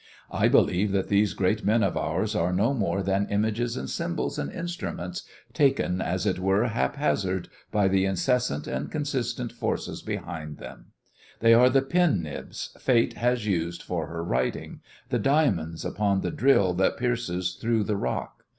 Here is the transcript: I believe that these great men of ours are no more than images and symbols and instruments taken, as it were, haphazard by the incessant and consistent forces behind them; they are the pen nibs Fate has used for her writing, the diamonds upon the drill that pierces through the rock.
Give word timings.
I 0.31 0.47
believe 0.47 0.91
that 0.93 1.09
these 1.09 1.35
great 1.35 1.63
men 1.63 1.83
of 1.83 1.95
ours 1.95 2.33
are 2.33 2.51
no 2.51 2.73
more 2.73 3.03
than 3.03 3.29
images 3.29 3.77
and 3.77 3.87
symbols 3.87 4.39
and 4.39 4.51
instruments 4.51 5.21
taken, 5.53 6.01
as 6.01 6.25
it 6.25 6.39
were, 6.39 6.69
haphazard 6.69 7.49
by 7.71 7.87
the 7.87 8.05
incessant 8.05 8.65
and 8.65 8.89
consistent 8.89 9.51
forces 9.51 10.01
behind 10.01 10.57
them; 10.57 10.87
they 11.39 11.53
are 11.53 11.69
the 11.69 11.83
pen 11.83 12.23
nibs 12.23 12.75
Fate 12.79 13.13
has 13.13 13.45
used 13.45 13.83
for 13.83 14.07
her 14.07 14.23
writing, 14.23 14.79
the 15.09 15.19
diamonds 15.19 15.85
upon 15.85 16.21
the 16.21 16.31
drill 16.31 16.73
that 16.73 16.97
pierces 16.97 17.53
through 17.61 17.83
the 17.83 17.95
rock. 17.95 18.45